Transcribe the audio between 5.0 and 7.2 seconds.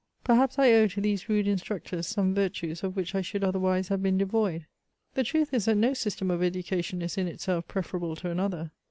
The truth is, that no system of educa tion ift